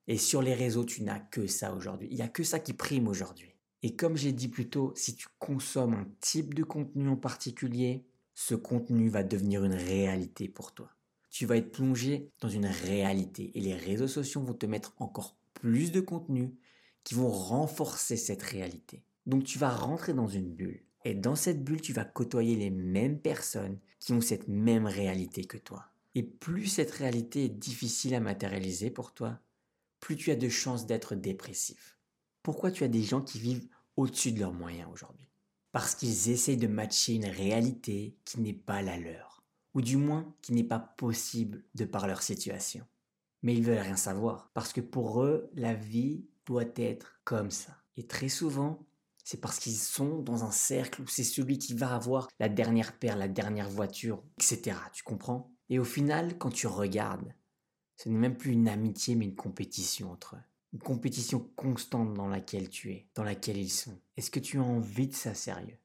Et 0.06 0.18
sur 0.18 0.42
les 0.42 0.54
réseaux, 0.54 0.84
tu 0.84 1.02
n'as 1.02 1.20
que 1.20 1.46
ça 1.46 1.72
aujourd'hui. 1.72 2.08
Il 2.10 2.16
n'y 2.16 2.22
a 2.22 2.28
que 2.28 2.42
ça 2.42 2.58
qui 2.58 2.72
prime 2.74 3.08
aujourd'hui. 3.08 3.54
Et 3.82 3.96
comme 3.96 4.16
j'ai 4.16 4.32
dit 4.32 4.48
plus 4.48 4.68
tôt, 4.68 4.92
si 4.94 5.14
tu 5.14 5.28
consommes 5.38 5.94
un 5.94 6.06
type 6.20 6.52
de 6.52 6.64
contenu 6.64 7.08
en 7.08 7.16
particulier, 7.16 8.04
ce 8.34 8.54
contenu 8.54 9.08
va 9.08 9.22
devenir 9.22 9.64
une 9.64 9.74
réalité 9.74 10.48
pour 10.48 10.74
toi 10.74 10.90
tu 11.30 11.46
vas 11.46 11.56
être 11.56 11.72
plongé 11.72 12.30
dans 12.40 12.48
une 12.48 12.66
réalité 12.66 13.56
et 13.56 13.60
les 13.60 13.74
réseaux 13.74 14.08
sociaux 14.08 14.42
vont 14.42 14.54
te 14.54 14.66
mettre 14.66 14.94
encore 14.98 15.36
plus 15.54 15.92
de 15.92 16.00
contenu 16.00 16.54
qui 17.04 17.14
vont 17.14 17.30
renforcer 17.30 18.16
cette 18.16 18.42
réalité. 18.42 19.04
Donc 19.26 19.44
tu 19.44 19.58
vas 19.58 19.70
rentrer 19.70 20.12
dans 20.12 20.28
une 20.28 20.52
bulle 20.52 20.84
et 21.04 21.14
dans 21.14 21.36
cette 21.36 21.62
bulle 21.64 21.80
tu 21.80 21.92
vas 21.92 22.04
côtoyer 22.04 22.56
les 22.56 22.70
mêmes 22.70 23.20
personnes 23.20 23.78
qui 24.00 24.12
ont 24.12 24.20
cette 24.20 24.48
même 24.48 24.86
réalité 24.86 25.44
que 25.44 25.56
toi. 25.56 25.86
Et 26.14 26.22
plus 26.24 26.66
cette 26.66 26.90
réalité 26.90 27.44
est 27.44 27.48
difficile 27.48 28.14
à 28.14 28.20
matérialiser 28.20 28.90
pour 28.90 29.14
toi, 29.14 29.38
plus 30.00 30.16
tu 30.16 30.30
as 30.30 30.36
de 30.36 30.48
chances 30.48 30.86
d'être 30.86 31.14
dépressif. 31.14 31.98
Pourquoi 32.42 32.72
tu 32.72 32.82
as 32.82 32.88
des 32.88 33.02
gens 33.02 33.20
qui 33.20 33.38
vivent 33.38 33.68
au-dessus 33.96 34.32
de 34.32 34.40
leurs 34.40 34.52
moyens 34.52 34.88
aujourd'hui? 34.92 35.28
Parce 35.72 35.94
qu'ils 35.94 36.30
essayent 36.30 36.56
de 36.56 36.66
matcher 36.66 37.14
une 37.14 37.26
réalité 37.26 38.16
qui 38.24 38.40
n'est 38.40 38.52
pas 38.52 38.82
la 38.82 38.98
leur 38.98 39.29
ou 39.74 39.82
du 39.82 39.96
moins 39.96 40.34
qui 40.42 40.52
n'est 40.52 40.64
pas 40.64 40.78
possible 40.78 41.64
de 41.74 41.84
par 41.84 42.06
leur 42.06 42.22
situation. 42.22 42.86
Mais 43.42 43.54
ils 43.54 43.64
veulent 43.64 43.78
rien 43.78 43.96
savoir, 43.96 44.50
parce 44.54 44.72
que 44.72 44.80
pour 44.80 45.22
eux, 45.22 45.50
la 45.54 45.74
vie 45.74 46.26
doit 46.46 46.64
être 46.76 47.20
comme 47.24 47.50
ça. 47.50 47.76
Et 47.96 48.06
très 48.06 48.28
souvent, 48.28 48.86
c'est 49.24 49.40
parce 49.40 49.58
qu'ils 49.58 49.76
sont 49.76 50.18
dans 50.18 50.44
un 50.44 50.50
cercle 50.50 51.02
où 51.02 51.06
c'est 51.06 51.24
celui 51.24 51.58
qui 51.58 51.74
va 51.74 51.94
avoir 51.94 52.28
la 52.38 52.48
dernière 52.48 52.98
paire, 52.98 53.16
la 53.16 53.28
dernière 53.28 53.68
voiture, 53.68 54.22
etc. 54.38 54.76
Tu 54.92 55.02
comprends? 55.02 55.54
Et 55.68 55.78
au 55.78 55.84
final, 55.84 56.36
quand 56.38 56.50
tu 56.50 56.66
regardes, 56.66 57.32
ce 57.96 58.08
n'est 58.08 58.18
même 58.18 58.36
plus 58.36 58.52
une 58.52 58.68
amitié, 58.68 59.14
mais 59.14 59.26
une 59.26 59.36
compétition 59.36 60.10
entre 60.10 60.36
eux. 60.36 60.42
Une 60.72 60.80
compétition 60.80 61.40
constante 61.56 62.14
dans 62.14 62.28
laquelle 62.28 62.68
tu 62.68 62.92
es, 62.92 63.08
dans 63.14 63.24
laquelle 63.24 63.58
ils 63.58 63.70
sont. 63.70 64.00
Est-ce 64.16 64.30
que 64.30 64.40
tu 64.40 64.58
as 64.58 64.62
envie 64.62 65.08
de 65.08 65.14
ça 65.14 65.34
sérieux? 65.34 65.78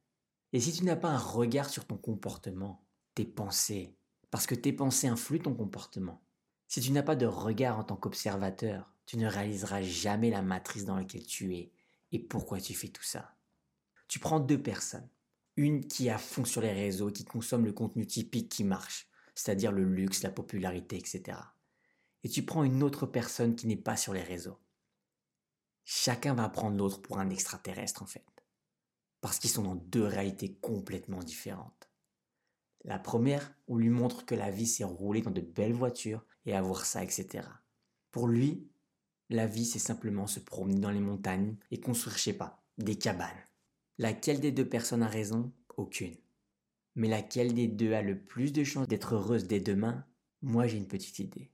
Et 0.53 0.59
si 0.59 0.71
tu 0.71 0.85
n'as 0.85 0.95
pas 0.95 1.09
un 1.09 1.17
regard 1.17 1.69
sur 1.69 1.85
ton 1.85 1.97
comportement, 1.97 2.84
tes 3.15 3.25
pensées, 3.25 3.95
parce 4.29 4.45
que 4.45 4.55
tes 4.55 4.73
pensées 4.73 5.07
influent 5.07 5.43
ton 5.43 5.55
comportement. 5.55 6.21
Si 6.67 6.81
tu 6.81 6.91
n'as 6.91 7.03
pas 7.03 7.15
de 7.15 7.25
regard 7.25 7.79
en 7.79 7.83
tant 7.83 7.95
qu'observateur, 7.95 8.91
tu 9.05 9.17
ne 9.17 9.27
réaliseras 9.27 9.81
jamais 9.81 10.29
la 10.29 10.41
matrice 10.41 10.85
dans 10.85 10.95
laquelle 10.95 11.25
tu 11.25 11.55
es 11.55 11.71
et 12.11 12.19
pourquoi 12.19 12.59
tu 12.59 12.73
fais 12.73 12.89
tout 12.89 13.03
ça. 13.03 13.35
Tu 14.07 14.19
prends 14.19 14.39
deux 14.39 14.61
personnes. 14.61 15.09
Une 15.57 15.87
qui 15.87 16.09
a 16.09 16.17
fond 16.17 16.43
sur 16.43 16.61
les 16.61 16.73
réseaux, 16.73 17.11
qui 17.11 17.23
consomme 17.23 17.65
le 17.65 17.71
contenu 17.71 18.05
typique 18.05 18.49
qui 18.49 18.63
marche, 18.63 19.07
c'est-à-dire 19.35 19.71
le 19.71 19.85
luxe, 19.85 20.23
la 20.23 20.31
popularité, 20.31 20.97
etc. 20.97 21.37
Et 22.23 22.29
tu 22.29 22.43
prends 22.43 22.63
une 22.63 22.83
autre 22.83 23.05
personne 23.05 23.55
qui 23.55 23.67
n'est 23.67 23.75
pas 23.77 23.95
sur 23.95 24.13
les 24.13 24.23
réseaux. 24.23 24.59
Chacun 25.85 26.33
va 26.33 26.49
prendre 26.49 26.77
l'autre 26.77 27.01
pour 27.01 27.19
un 27.19 27.29
extraterrestre 27.29 28.01
en 28.01 28.07
fait. 28.07 28.25
Parce 29.21 29.39
qu'ils 29.39 29.49
sont 29.49 29.63
dans 29.63 29.75
deux 29.75 30.03
réalités 30.03 30.55
complètement 30.55 31.23
différentes. 31.23 31.89
La 32.85 32.99
première, 32.99 33.51
on 33.67 33.77
lui 33.77 33.89
montre 33.89 34.25
que 34.25 34.35
la 34.35 34.51
vie 34.51 34.67
c'est 34.67 34.83
rouler 34.83 35.21
dans 35.21 35.31
de 35.31 35.41
belles 35.41 35.73
voitures 35.73 36.23
et 36.45 36.53
avoir 36.53 36.85
ça, 36.85 37.03
etc. 37.03 37.47
Pour 38.11 38.27
lui, 38.27 38.69
la 39.29 39.47
vie 39.47 39.65
c'est 39.65 39.79
simplement 39.79 40.27
se 40.27 40.39
promener 40.39 40.79
dans 40.79 40.91
les 40.91 40.99
montagnes 40.99 41.57
et 41.71 41.79
construire, 41.79 42.15
je 42.15 42.21
sais 42.21 42.33
pas, 42.33 42.63
des 42.77 42.95
cabanes. 42.95 43.31
Laquelle 43.97 44.39
des 44.39 44.51
deux 44.51 44.69
personnes 44.69 45.01
a 45.01 45.07
raison? 45.07 45.51
Aucune. 45.77 46.15
Mais 46.93 47.07
laquelle 47.07 47.55
des 47.55 47.67
deux 47.67 47.93
a 47.93 48.03
le 48.03 48.23
plus 48.23 48.53
de 48.53 48.63
chances 48.63 48.87
d'être 48.87 49.15
heureuse 49.15 49.47
dès 49.47 49.59
demain? 49.59 50.05
Moi 50.43 50.67
j'ai 50.67 50.77
une 50.77 50.87
petite 50.87 51.17
idée. 51.17 51.51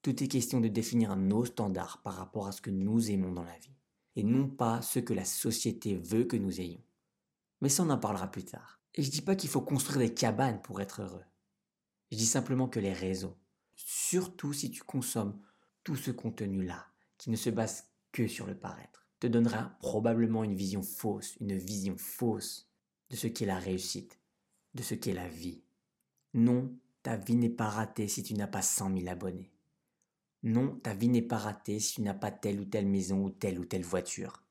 Tout 0.00 0.22
est 0.22 0.28
question 0.28 0.60
de 0.60 0.68
définir 0.68 1.14
nos 1.16 1.44
standards 1.44 2.00
par 2.02 2.14
rapport 2.14 2.46
à 2.46 2.52
ce 2.52 2.62
que 2.62 2.70
nous 2.70 3.10
aimons 3.10 3.32
dans 3.32 3.44
la 3.44 3.58
vie, 3.58 3.76
et 4.16 4.22
non 4.22 4.48
pas 4.48 4.80
ce 4.80 4.98
que 4.98 5.12
la 5.12 5.26
société 5.26 5.96
veut 5.96 6.24
que 6.24 6.36
nous 6.36 6.60
ayons. 6.60 6.82
Mais 7.60 7.68
ça 7.68 7.82
on 7.82 7.90
en 7.90 7.98
parlera 7.98 8.30
plus 8.30 8.44
tard. 8.44 8.80
Et 8.94 9.02
je 9.02 9.10
dis 9.10 9.22
pas 9.22 9.34
qu'il 9.34 9.50
faut 9.50 9.60
construire 9.60 9.98
des 9.98 10.14
cabanes 10.14 10.62
pour 10.62 10.80
être 10.80 11.02
heureux. 11.02 11.24
Je 12.12 12.16
dis 12.16 12.26
simplement 12.26 12.68
que 12.68 12.80
les 12.80 12.92
réseaux, 12.92 13.36
surtout 13.74 14.52
si 14.52 14.70
tu 14.70 14.82
consommes 14.82 15.40
tout 15.82 15.96
ce 15.96 16.10
contenu-là, 16.10 16.86
qui 17.18 17.30
ne 17.30 17.36
se 17.36 17.50
base 17.50 17.88
que 18.12 18.28
sur 18.28 18.46
le 18.46 18.56
paraître, 18.56 19.06
te 19.18 19.26
donnera 19.26 19.76
probablement 19.80 20.44
une 20.44 20.54
vision 20.54 20.82
fausse, 20.82 21.36
une 21.40 21.56
vision 21.56 21.96
fausse 21.96 22.70
de 23.10 23.16
ce 23.16 23.26
qu'est 23.26 23.46
la 23.46 23.58
réussite, 23.58 24.20
de 24.74 24.82
ce 24.82 24.94
qu'est 24.94 25.12
la 25.12 25.28
vie. 25.28 25.64
Non, 26.32 26.76
ta 27.02 27.16
vie 27.16 27.36
n'est 27.36 27.50
pas 27.50 27.68
ratée 27.68 28.08
si 28.08 28.22
tu 28.22 28.34
n'as 28.34 28.46
pas 28.46 28.62
100 28.62 28.96
000 28.96 29.08
abonnés. 29.08 29.52
Non, 30.42 30.76
ta 30.80 30.94
vie 30.94 31.08
n'est 31.08 31.22
pas 31.22 31.38
ratée 31.38 31.80
si 31.80 31.94
tu 31.94 32.02
n'as 32.02 32.14
pas 32.14 32.30
telle 32.30 32.60
ou 32.60 32.64
telle 32.64 32.86
maison 32.86 33.24
ou 33.24 33.30
telle 33.30 33.58
ou 33.58 33.64
telle 33.64 33.84
voiture. 33.84 34.44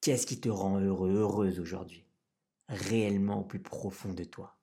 Qu'est-ce 0.00 0.26
qui 0.26 0.40
te 0.40 0.48
rend 0.48 0.78
heureux, 0.78 1.14
heureuse 1.14 1.60
aujourd'hui? 1.60 2.03
Réellement 2.68 3.40
au 3.40 3.44
plus 3.44 3.62
profond 3.62 4.12
de 4.12 4.24
toi? 4.24 4.56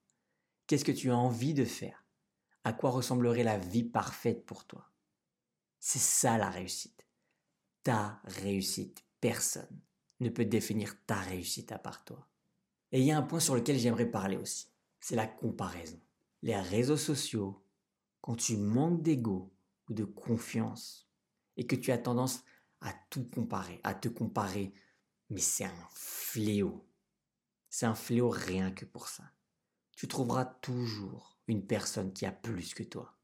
Qu'est-ce 0.67 0.86
que 0.86 0.91
tu 0.91 1.12
as 1.12 1.17
envie 1.17 1.53
de 1.53 1.65
faire? 1.65 2.05
À 2.63 2.74
quoi 2.74 2.91
ressemblerait 2.91 3.43
la 3.43 3.58
vie 3.58 3.84
parfaite 3.84 4.46
pour 4.46 4.65
toi? 4.65 4.89
C'est 5.79 6.00
ça 6.00 6.38
la 6.38 6.50
réussite 6.50 7.01
ta 7.84 8.22
réussite. 8.25 9.03
Personne 9.20 9.79
ne 10.20 10.29
peut 10.29 10.46
définir 10.46 10.96
ta 11.05 11.15
réussite 11.15 11.72
à 11.72 11.79
part 11.79 12.03
toi. 12.03 12.27
Et 12.91 13.00
il 13.00 13.05
y 13.05 13.12
a 13.12 13.17
un 13.17 13.22
point 13.22 13.39
sur 13.39 13.55
lequel 13.55 13.77
j'aimerais 13.77 14.10
parler 14.10 14.38
aussi, 14.38 14.67
c'est 15.00 15.15
la 15.15 15.27
comparaison. 15.27 16.00
Les 16.41 16.55
réseaux 16.55 16.98
sociaux, 16.98 17.63
quand 18.20 18.36
tu 18.36 18.58
manques 18.58 19.01
d'ego 19.01 19.53
ou 19.89 19.93
de 19.93 20.03
confiance 20.03 21.10
et 21.58 21.65
que 21.65 21.75
tu 21.75 21.91
as 21.91 21.98
tendance 21.98 22.43
à 22.81 22.93
tout 23.10 23.24
comparer, 23.29 23.79
à 23.84 23.93
te 23.93 24.10
comparer, 24.10 24.74
mais 25.29 25.39
c'est 25.39 25.65
un 25.65 25.88
fléau. 25.93 26.86
C'est 27.72 27.86
un 27.86 27.96
fléau 27.96 28.30
rien 28.30 28.70
que 28.70 28.84
pour 28.84 29.08
ça. 29.08 29.24
Tu 29.96 30.06
trouveras 30.10 30.44
toujours 30.44 31.40
une 31.48 31.66
personne 31.66 32.12
qui 32.12 32.25
a 32.25 32.32
plus 32.32 32.74
que 32.74 32.84
toi. 32.84 33.18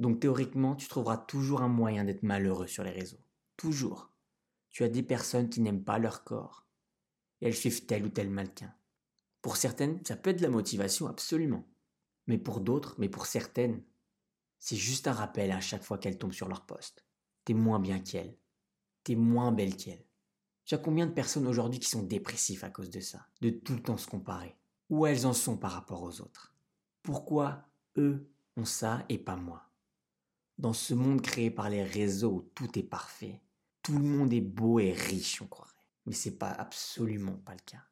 Donc 0.00 0.18
théoriquement, 0.18 0.74
tu 0.74 0.88
trouveras 0.88 1.16
toujours 1.16 1.62
un 1.62 1.68
moyen 1.68 2.04
d'être 2.04 2.24
malheureux 2.24 2.66
sur 2.66 2.82
les 2.82 2.90
réseaux. 2.90 3.24
Toujours. 3.56 4.12
Tu 4.70 4.82
as 4.82 4.88
des 4.88 5.04
personnes 5.04 5.48
qui 5.48 5.60
n'aiment 5.60 5.84
pas 5.84 6.00
leur 6.00 6.24
corps. 6.24 6.66
Et 7.40 7.46
elles 7.46 7.54
suivent 7.54 7.86
tel 7.86 8.04
ou 8.04 8.08
tel 8.08 8.28
mannequin. 8.28 8.74
Pour 9.42 9.56
certaines, 9.56 10.04
ça 10.04 10.16
peut 10.16 10.30
être 10.30 10.38
de 10.38 10.42
la 10.42 10.50
motivation, 10.50 11.06
absolument. 11.06 11.64
Mais 12.26 12.36
pour 12.36 12.60
d'autres, 12.60 12.96
mais 12.98 13.08
pour 13.08 13.26
certaines, 13.26 13.84
c'est 14.58 14.76
juste 14.76 15.06
un 15.06 15.12
rappel 15.12 15.52
à 15.52 15.60
chaque 15.60 15.84
fois 15.84 15.98
qu'elles 15.98 16.18
tombent 16.18 16.32
sur 16.32 16.48
leur 16.48 16.66
poste. 16.66 17.04
T'es 17.44 17.54
moins 17.54 17.78
bien 17.78 18.00
qu'elles. 18.00 18.36
T'es 19.04 19.14
moins 19.14 19.52
belle 19.52 19.76
qu'elles. 19.76 20.07
Tu 20.68 20.76
combien 20.76 21.06
de 21.06 21.12
personnes 21.12 21.46
aujourd'hui 21.46 21.80
qui 21.80 21.88
sont 21.88 22.02
dépressives 22.02 22.62
à 22.62 22.68
cause 22.68 22.90
de 22.90 23.00
ça 23.00 23.26
De 23.40 23.48
tout 23.48 23.72
le 23.72 23.82
temps 23.82 23.96
se 23.96 24.06
comparer? 24.06 24.54
Où 24.90 25.06
elles 25.06 25.26
en 25.26 25.32
sont 25.32 25.56
par 25.56 25.72
rapport 25.72 26.02
aux 26.02 26.20
autres? 26.20 26.54
Pourquoi 27.02 27.64
eux 27.96 28.30
ont 28.58 28.66
ça 28.66 29.02
et 29.08 29.16
pas 29.16 29.36
moi? 29.36 29.70
Dans 30.58 30.74
ce 30.74 30.92
monde 30.92 31.22
créé 31.22 31.50
par 31.50 31.70
les 31.70 31.82
réseaux 31.82 32.32
où 32.32 32.42
tout 32.54 32.78
est 32.78 32.82
parfait, 32.82 33.40
tout 33.82 33.96
le 33.96 34.04
monde 34.04 34.30
est 34.34 34.42
beau 34.42 34.78
et 34.78 34.92
riche, 34.92 35.40
on 35.40 35.46
croirait. 35.46 35.72
Mais 36.04 36.12
c'est 36.12 36.36
pas 36.36 36.50
absolument 36.50 37.38
pas 37.46 37.54
le 37.54 37.64
cas. 37.64 37.86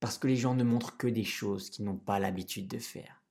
Parce 0.00 0.18
que 0.18 0.26
les 0.26 0.36
gens 0.36 0.54
ne 0.54 0.64
montrent 0.64 0.98
que 0.98 1.06
des 1.06 1.24
choses 1.24 1.70
qu'ils 1.70 1.86
n'ont 1.86 1.96
pas 1.96 2.18
l'habitude 2.18 2.68
de 2.68 2.78
faire, 2.78 3.22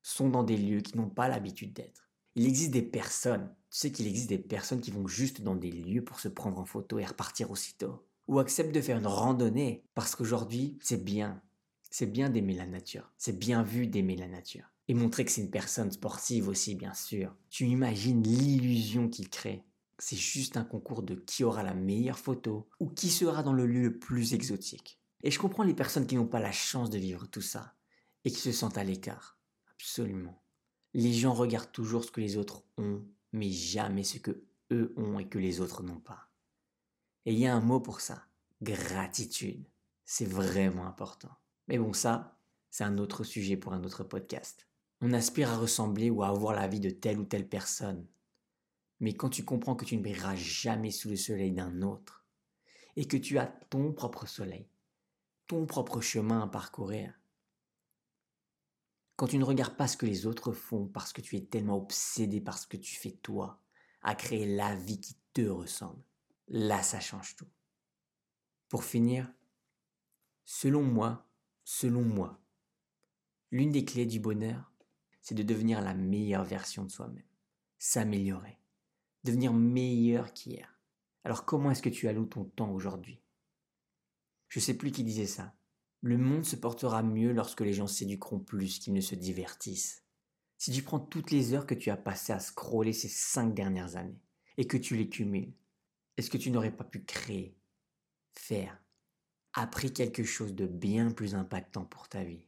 sont 0.00 0.28
dans 0.28 0.44
des 0.44 0.56
lieux 0.56 0.80
qu'ils 0.80 1.00
n'ont 1.00 1.10
pas 1.10 1.26
l'habitude 1.26 1.72
d'être. 1.72 2.08
Il 2.36 2.46
existe 2.46 2.70
des 2.70 2.82
personnes, 2.82 3.52
tu 3.70 3.78
sais 3.78 3.92
qu'il 3.92 4.06
existe 4.06 4.28
des 4.28 4.38
personnes 4.38 4.80
qui 4.80 4.90
vont 4.90 5.06
juste 5.06 5.42
dans 5.42 5.54
des 5.54 5.70
lieux 5.70 6.04
pour 6.04 6.20
se 6.20 6.28
prendre 6.28 6.58
en 6.58 6.64
photo 6.64 6.98
et 6.98 7.04
repartir 7.04 7.50
aussitôt. 7.50 8.04
Ou 8.28 8.38
acceptent 8.38 8.74
de 8.74 8.80
faire 8.80 8.98
une 8.98 9.06
randonnée 9.06 9.84
parce 9.94 10.14
qu'aujourd'hui, 10.14 10.78
c'est 10.80 11.02
bien. 11.02 11.42
C'est 11.90 12.06
bien 12.06 12.30
d'aimer 12.30 12.54
la 12.54 12.66
nature. 12.66 13.12
C'est 13.16 13.38
bien 13.38 13.62
vu 13.62 13.86
d'aimer 13.86 14.16
la 14.16 14.28
nature. 14.28 14.70
Et 14.88 14.94
montrer 14.94 15.24
que 15.24 15.30
c'est 15.30 15.40
une 15.40 15.50
personne 15.50 15.90
sportive 15.90 16.48
aussi, 16.48 16.74
bien 16.74 16.94
sûr. 16.94 17.34
Tu 17.48 17.66
imagines 17.66 18.22
l'illusion 18.22 19.08
qu'il 19.08 19.28
crée 19.28 19.64
c'est 20.00 20.16
juste 20.16 20.56
un 20.56 20.64
concours 20.64 21.02
de 21.02 21.14
qui 21.14 21.44
aura 21.44 21.62
la 21.62 21.74
meilleure 21.74 22.18
photo 22.18 22.68
ou 22.80 22.88
qui 22.88 23.10
sera 23.10 23.42
dans 23.42 23.52
le 23.52 23.66
lieu 23.66 23.82
le 23.82 23.98
plus 23.98 24.34
exotique. 24.34 24.98
Et 25.22 25.30
je 25.30 25.38
comprends 25.38 25.62
les 25.62 25.74
personnes 25.74 26.06
qui 26.06 26.16
n'ont 26.16 26.26
pas 26.26 26.40
la 26.40 26.52
chance 26.52 26.90
de 26.90 26.98
vivre 26.98 27.26
tout 27.26 27.42
ça 27.42 27.74
et 28.24 28.30
qui 28.30 28.40
se 28.40 28.52
sentent 28.52 28.78
à 28.78 28.84
l'écart. 28.84 29.38
Absolument. 29.70 30.42
Les 30.94 31.12
gens 31.12 31.34
regardent 31.34 31.72
toujours 31.72 32.04
ce 32.04 32.10
que 32.10 32.20
les 32.20 32.36
autres 32.36 32.64
ont, 32.78 33.04
mais 33.32 33.50
jamais 33.50 34.04
ce 34.04 34.18
que 34.18 34.44
eux 34.72 34.92
ont 34.96 35.18
et 35.18 35.28
que 35.28 35.38
les 35.38 35.60
autres 35.60 35.82
n'ont 35.82 36.00
pas. 36.00 36.28
Et 37.26 37.32
il 37.32 37.38
y 37.38 37.46
a 37.46 37.54
un 37.54 37.60
mot 37.60 37.80
pour 37.80 38.00
ça, 38.00 38.24
gratitude. 38.62 39.64
C'est 40.04 40.28
vraiment 40.28 40.86
important. 40.86 41.36
Mais 41.68 41.78
bon, 41.78 41.92
ça, 41.92 42.36
c'est 42.70 42.84
un 42.84 42.98
autre 42.98 43.24
sujet 43.24 43.56
pour 43.56 43.72
un 43.72 43.84
autre 43.84 44.04
podcast. 44.04 44.66
On 45.00 45.12
aspire 45.12 45.50
à 45.50 45.56
ressembler 45.56 46.10
ou 46.10 46.22
à 46.22 46.28
avoir 46.28 46.54
la 46.54 46.68
vie 46.68 46.80
de 46.80 46.90
telle 46.90 47.18
ou 47.18 47.24
telle 47.24 47.48
personne, 47.48 48.06
mais 49.00 49.14
quand 49.14 49.30
tu 49.30 49.44
comprends 49.44 49.76
que 49.76 49.84
tu 49.84 49.96
ne 49.96 50.02
brilleras 50.02 50.36
jamais 50.36 50.90
sous 50.90 51.08
le 51.08 51.16
soleil 51.16 51.52
d'un 51.52 51.82
autre, 51.82 52.26
et 52.96 53.06
que 53.06 53.16
tu 53.16 53.38
as 53.38 53.46
ton 53.46 53.92
propre 53.92 54.26
soleil, 54.26 54.68
ton 55.46 55.64
propre 55.64 56.00
chemin 56.00 56.42
à 56.42 56.46
parcourir, 56.46 57.18
quand 59.20 59.26
tu 59.26 59.36
ne 59.36 59.44
regardes 59.44 59.76
pas 59.76 59.86
ce 59.86 59.98
que 59.98 60.06
les 60.06 60.24
autres 60.24 60.52
font 60.52 60.86
parce 60.86 61.12
que 61.12 61.20
tu 61.20 61.36
es 61.36 61.44
tellement 61.44 61.76
obsédé 61.76 62.40
par 62.40 62.56
ce 62.56 62.66
que 62.66 62.78
tu 62.78 62.96
fais 62.96 63.10
toi, 63.10 63.60
à 64.00 64.14
créer 64.14 64.46
la 64.56 64.74
vie 64.74 64.98
qui 64.98 65.14
te 65.34 65.42
ressemble, 65.42 66.02
là 66.48 66.82
ça 66.82 67.00
change 67.00 67.36
tout. 67.36 67.46
Pour 68.70 68.82
finir, 68.82 69.30
selon 70.46 70.82
moi, 70.82 71.28
selon 71.64 72.00
moi, 72.00 72.40
l'une 73.50 73.72
des 73.72 73.84
clés 73.84 74.06
du 74.06 74.20
bonheur, 74.20 74.72
c'est 75.20 75.34
de 75.34 75.42
devenir 75.42 75.82
la 75.82 75.92
meilleure 75.92 76.44
version 76.44 76.86
de 76.86 76.90
soi-même, 76.90 77.28
s'améliorer 77.78 78.58
devenir 79.22 79.52
meilleur 79.52 80.32
qu'hier. 80.32 80.80
Alors 81.24 81.44
comment 81.44 81.70
est-ce 81.70 81.82
que 81.82 81.90
tu 81.90 82.08
alloues 82.08 82.24
ton 82.24 82.44
temps 82.44 82.72
aujourd'hui? 82.72 83.20
Je 84.48 84.60
ne 84.60 84.62
sais 84.62 84.78
plus 84.78 84.92
qui 84.92 85.04
disait 85.04 85.26
ça. 85.26 85.54
Le 86.02 86.16
monde 86.16 86.44
se 86.44 86.56
portera 86.56 87.02
mieux 87.02 87.32
lorsque 87.32 87.60
les 87.60 87.72
gens 87.72 87.86
s'éduqueront 87.86 88.40
plus 88.40 88.78
qu'ils 88.78 88.94
ne 88.94 89.00
se 89.00 89.14
divertissent. 89.14 90.04
Si 90.58 90.72
tu 90.72 90.82
prends 90.82 91.00
toutes 91.00 91.30
les 91.30 91.52
heures 91.54 91.66
que 91.66 91.74
tu 91.74 91.90
as 91.90 91.96
passées 91.96 92.32
à 92.32 92.40
scroller 92.40 92.92
ces 92.92 93.08
cinq 93.08 93.54
dernières 93.54 93.96
années 93.96 94.20
et 94.56 94.66
que 94.66 94.76
tu 94.76 94.96
les 94.96 95.08
cumules, 95.08 95.52
est-ce 96.16 96.30
que 96.30 96.38
tu 96.38 96.50
n'aurais 96.50 96.74
pas 96.74 96.84
pu 96.84 97.04
créer, 97.04 97.56
faire, 98.32 98.82
appris 99.54 99.92
quelque 99.92 100.24
chose 100.24 100.54
de 100.54 100.66
bien 100.66 101.12
plus 101.12 101.34
impactant 101.34 101.84
pour 101.84 102.08
ta 102.08 102.24
vie? 102.24 102.46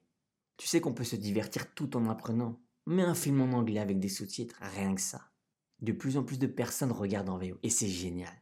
Tu 0.56 0.66
sais 0.66 0.80
qu'on 0.80 0.94
peut 0.94 1.04
se 1.04 1.16
divertir 1.16 1.74
tout 1.74 1.96
en 1.96 2.08
apprenant. 2.08 2.60
Mets 2.86 3.02
un 3.02 3.14
film 3.14 3.40
en 3.40 3.52
anglais 3.56 3.80
avec 3.80 3.98
des 3.98 4.08
sous-titres, 4.08 4.58
rien 4.60 4.94
que 4.94 5.00
ça 5.00 5.32
de 5.82 5.92
plus 5.92 6.16
en 6.16 6.22
plus 6.22 6.38
de 6.38 6.46
personnes 6.46 6.92
regardent 6.92 7.28
en 7.28 7.38
VO 7.38 7.58
et 7.62 7.70
c'est 7.70 7.88
génial. 7.88 8.32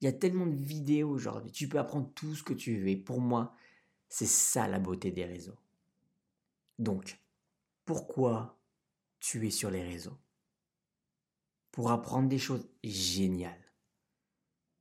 Il 0.00 0.04
y 0.04 0.08
a 0.08 0.12
tellement 0.12 0.46
de 0.46 0.54
vidéos 0.54 1.08
aujourd'hui, 1.08 1.50
tu 1.50 1.68
peux 1.68 1.78
apprendre 1.78 2.10
tout 2.14 2.34
ce 2.34 2.42
que 2.42 2.52
tu 2.52 2.78
veux 2.78 3.02
pour 3.02 3.20
moi, 3.20 3.54
c'est 4.08 4.26
ça 4.26 4.66
la 4.68 4.78
beauté 4.78 5.10
des 5.10 5.24
réseaux. 5.24 5.58
Donc, 6.78 7.20
pourquoi 7.84 8.58
tu 9.20 9.46
es 9.46 9.50
sur 9.50 9.70
les 9.70 9.82
réseaux? 9.82 10.16
Pour 11.72 11.90
apprendre 11.90 12.28
des 12.28 12.38
choses 12.38 12.68
géniales. 12.82 13.72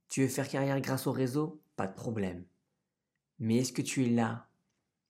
Tu 0.10 0.22
veux 0.22 0.28
faire 0.28 0.48
carrière 0.48 0.80
grâce 0.82 1.08
au 1.08 1.12
réseau? 1.12 1.62
Pas 1.76 1.88
de 1.88 1.94
problème. 1.94 2.46
Mais 3.40 3.58
est-ce 3.58 3.74
que 3.74 3.82
tu 3.82 4.06
es 4.06 4.10
là 4.10 4.50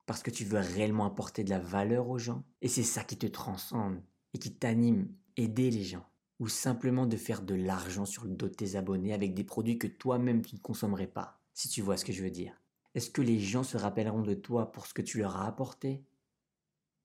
parce 0.06 0.24
que 0.24 0.32
tu 0.32 0.46
veux 0.46 0.60
réellement 0.60 1.06
apporter 1.06 1.44
de 1.44 1.50
la 1.50 1.60
valeur 1.60 2.10
aux 2.10 2.18
gens? 2.18 2.44
Et 2.62 2.68
c'est 2.68 2.84
ça 2.84 3.04
qui 3.04 3.18
te 3.18 3.28
transcende 3.28 4.02
et 4.34 4.40
qui 4.40 4.54
t'anime, 4.54 5.14
aider 5.38 5.70
les 5.70 5.84
gens. 5.84 6.10
ou 6.40 6.48
simplement 6.48 7.06
de 7.08 7.18
faire 7.18 7.42
de 7.42 7.56
l'argent 7.56 8.06
sur 8.06 8.26
le 8.26 8.36
dos 8.36 8.48
de 8.50 8.54
tes 8.54 8.76
abonnés 8.76 9.14
avec 9.14 9.34
des 9.34 9.44
produits 9.44 9.80
que 9.80 9.88
toi-même 9.88 10.46
tu 10.46 10.56
ne 10.56 10.60
consommerais 10.60 11.08
pas, 11.08 11.42
si 11.54 11.68
tu 11.70 11.82
vois 11.82 11.98
ce 11.98 12.06
que 12.06 12.14
je 12.14 12.24
veux 12.24 12.32
dire. 12.32 12.60
Est-ce 12.98 13.12
que 13.12 13.22
les 13.22 13.40
gens 13.40 13.62
se 13.62 13.78
rappelleront 13.78 14.24
de 14.24 14.34
toi 14.34 14.72
pour 14.72 14.88
ce 14.88 14.94
que 14.96 15.04
tu 15.04 15.20
leur 15.20 15.38
as 15.38 15.46
apporté? 15.46 16.04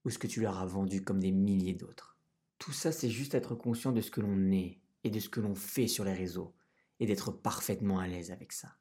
Ou 0.07 0.09
ce 0.09 0.17
que 0.17 0.27
tu 0.27 0.41
leur 0.41 0.59
as 0.59 0.65
vendu 0.65 1.05
comme 1.05 1.21
des 1.21 1.33
milliers 1.33 1.75
d'autres? 1.75 2.17
Tout 2.57 2.73
ça, 2.73 2.93
c'est 2.93 3.11
juste 3.11 3.35
être 3.35 3.55
conscient 3.55 3.93
de 3.93 4.01
ce 4.01 4.11
que 4.11 4.23
l'on 4.23 4.51
est 4.53 4.81
et 5.05 5.11
de 5.11 5.21
ce 5.21 5.29
que 5.29 5.41
l'on 5.41 5.55
fait 5.55 5.89
sur 5.89 6.05
les 6.05 6.15
réseaux 6.15 6.55
et 6.99 7.05
d'être 7.05 7.31
parfaitement 7.31 7.99
à 7.99 8.07
l'aise 8.07 8.31
avec 8.31 8.53
ça. 8.53 8.75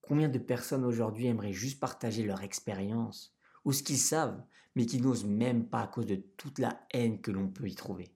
Combien 0.00 0.28
de 0.28 0.40
personnes 0.40 0.84
aujourd'hui 0.84 1.28
aimeraient 1.28 1.52
juste 1.52 1.78
partager 1.78 2.24
leur 2.24 2.42
expérience 2.42 3.36
ou 3.64 3.72
ce 3.72 3.84
qu'ils 3.84 3.96
savent, 3.96 4.44
mais 4.74 4.86
qui 4.86 5.00
n'osent 5.00 5.24
même 5.24 5.68
pas 5.68 5.82
à 5.82 5.86
cause 5.86 6.06
de 6.06 6.16
toute 6.16 6.58
la 6.58 6.84
haine 6.92 7.20
que 7.20 7.30
l'on 7.30 7.46
peut 7.46 7.68
y 7.68 7.76
trouver? 7.76 8.12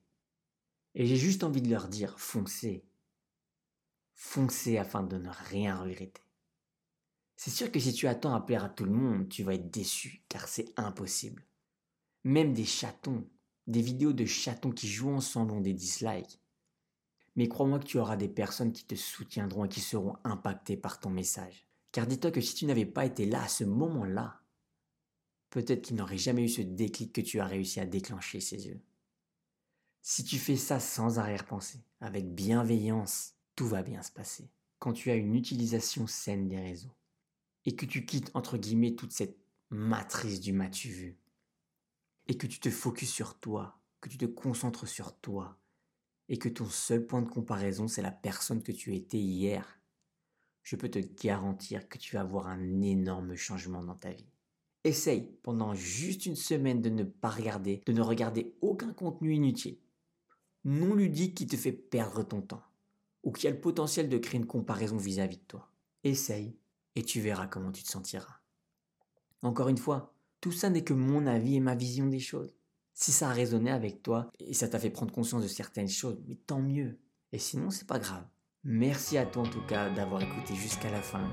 Et 0.97 1.07
j'ai 1.07 1.14
juste 1.14 1.45
envie 1.45 1.62
de 1.62 1.71
leur 1.71 1.87
dire, 1.87 2.19
foncez. 2.19 2.85
Foncez 4.12 4.76
afin 4.76 5.05
de 5.05 5.19
ne 5.19 5.31
rien 5.31 5.76
regretter. 5.76 6.25
C'est 7.46 7.52
sûr 7.52 7.70
que 7.70 7.78
si 7.78 7.92
tu 7.92 8.08
attends 8.08 8.34
à 8.34 8.40
plaire 8.40 8.64
à 8.64 8.68
tout 8.68 8.84
le 8.84 8.90
monde, 8.90 9.28
tu 9.28 9.44
vas 9.44 9.54
être 9.54 9.70
déçu, 9.70 10.24
car 10.28 10.48
c'est 10.48 10.76
impossible. 10.76 11.46
Même 12.24 12.52
des 12.52 12.64
chatons, 12.64 13.24
des 13.68 13.82
vidéos 13.82 14.12
de 14.12 14.24
chatons 14.24 14.72
qui 14.72 14.88
jouent 14.88 15.14
ensemble 15.14 15.52
ont 15.52 15.60
des 15.60 15.72
dislikes. 15.72 16.40
Mais 17.36 17.46
crois-moi 17.46 17.78
que 17.78 17.84
tu 17.84 18.00
auras 18.00 18.16
des 18.16 18.26
personnes 18.26 18.72
qui 18.72 18.84
te 18.84 18.96
soutiendront 18.96 19.64
et 19.64 19.68
qui 19.68 19.80
seront 19.80 20.16
impactées 20.24 20.76
par 20.76 20.98
ton 20.98 21.08
message. 21.08 21.68
Car 21.92 22.08
dis-toi 22.08 22.32
que 22.32 22.40
si 22.40 22.56
tu 22.56 22.66
n'avais 22.66 22.84
pas 22.84 23.06
été 23.06 23.26
là 23.26 23.44
à 23.44 23.48
ce 23.48 23.62
moment-là, 23.62 24.40
peut-être 25.50 25.82
qu'il 25.82 25.94
n'aurait 25.94 26.18
jamais 26.18 26.42
eu 26.42 26.48
ce 26.48 26.62
déclic 26.62 27.12
que 27.12 27.20
tu 27.20 27.38
as 27.38 27.46
réussi 27.46 27.78
à 27.78 27.86
déclencher 27.86 28.40
ses 28.40 28.66
yeux. 28.66 28.80
Si 30.02 30.24
tu 30.24 30.38
fais 30.40 30.56
ça 30.56 30.80
sans 30.80 31.20
arrière-pensée, 31.20 31.84
avec 32.00 32.34
bienveillance, 32.34 33.34
tout 33.54 33.68
va 33.68 33.84
bien 33.84 34.02
se 34.02 34.10
passer. 34.10 34.50
Quand 34.80 34.92
tu 34.92 35.12
as 35.12 35.14
une 35.14 35.36
utilisation 35.36 36.08
saine 36.08 36.48
des 36.48 36.58
réseaux 36.58 36.90
et 37.66 37.75
que 37.75 37.85
tu 37.85 38.06
quittes 38.06 38.30
entre 38.35 38.56
guillemets 38.56 38.94
toute 38.94 39.12
cette 39.12 39.37
matrice 39.70 40.40
du 40.40 40.52
matu 40.52 40.88
vu 40.88 41.18
et 42.28 42.37
que 42.37 42.46
tu 42.46 42.61
te 42.61 42.70
focuses 42.70 43.11
sur 43.11 43.38
toi, 43.38 43.78
que 44.00 44.08
tu 44.08 44.16
te 44.16 44.25
concentres 44.25 44.88
sur 44.88 45.16
toi 45.18 45.58
et 46.28 46.38
que 46.38 46.49
ton 46.49 46.66
seul 46.66 47.06
point 47.06 47.23
de 47.23 47.28
comparaison 47.28 47.88
c'est 47.88 48.02
la 48.02 48.12
personne 48.12 48.62
que 48.62 48.73
tu 48.73 48.94
étais 48.94 49.18
hier, 49.18 49.80
je 50.62 50.76
peux 50.76 50.88
te 50.88 50.99
garantir 50.99 51.88
que 51.88 51.99
tu 51.99 52.14
vas 52.14 52.23
avoir 52.23 52.46
un 52.46 52.80
énorme 52.80 53.35
changement 53.35 53.85
dans 53.85 53.94
ta 53.94 54.12
vie. 54.12 54.30
Essaye 54.82 55.37
pendant 55.42 55.75
juste 55.75 56.26
une 56.26 56.37
semaine 56.37 56.80
de 56.80 56.90
ne 56.90 57.02
pas 57.02 57.30
regarder, 57.30 57.82
de 57.87 57.92
ne 57.92 58.00
regarder 58.00 58.54
aucun 58.61 58.92
contenu 58.92 59.35
inutile, 59.35 59.78
non 60.64 60.94
ludique 60.94 61.37
qui 61.37 61.46
te 61.46 61.56
fait 61.56 61.73
perdre 61.73 62.23
ton 62.23 62.40
temps, 62.40 62.62
ou 63.25 63.32
qui 63.32 63.49
a 63.49 63.50
le 63.50 63.61
potentiel 63.61 64.08
de 64.08 64.18
créer 64.18 64.40
une 64.40 64.46
comparaison 64.46 64.96
vis-à-vis 64.96 65.38
de 65.38 65.44
toi. 65.44 65.70
Essaye 66.04 66.56
et 66.96 67.04
tu 67.04 67.20
verras 67.20 67.46
comment 67.46 67.70
tu 67.70 67.82
te 67.82 67.90
sentiras. 67.90 68.40
Encore 69.42 69.68
une 69.68 69.78
fois, 69.78 70.14
tout 70.40 70.52
ça 70.52 70.70
n'est 70.70 70.84
que 70.84 70.94
mon 70.94 71.26
avis 71.26 71.56
et 71.56 71.60
ma 71.60 71.74
vision 71.74 72.06
des 72.06 72.18
choses. 72.18 72.54
Si 72.94 73.12
ça 73.12 73.28
a 73.28 73.32
résonné 73.32 73.70
avec 73.70 74.02
toi 74.02 74.30
et 74.40 74.54
ça 74.54 74.68
t'a 74.68 74.78
fait 74.78 74.90
prendre 74.90 75.12
conscience 75.12 75.42
de 75.42 75.48
certaines 75.48 75.88
choses, 75.88 76.18
mais 76.26 76.36
tant 76.36 76.60
mieux. 76.60 76.98
Et 77.32 77.38
sinon, 77.38 77.70
c'est 77.70 77.86
pas 77.86 77.98
grave. 77.98 78.24
Merci 78.64 79.16
à 79.18 79.26
toi 79.26 79.42
en 79.42 79.48
tout 79.48 79.64
cas 79.68 79.90
d'avoir 79.90 80.22
écouté 80.22 80.56
jusqu'à 80.56 80.90
la 80.90 81.00
fin 81.00 81.30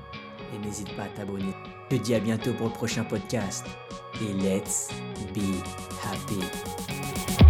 et 0.52 0.58
n'hésite 0.58 0.94
pas 0.94 1.04
à 1.04 1.08
t'abonner. 1.08 1.52
Je 1.90 1.96
te 1.96 2.02
dis 2.02 2.14
à 2.14 2.20
bientôt 2.20 2.52
pour 2.54 2.68
le 2.68 2.72
prochain 2.72 3.04
podcast 3.04 3.64
et 4.20 4.32
let's 4.34 4.88
be 5.34 5.42
happy. 6.04 7.43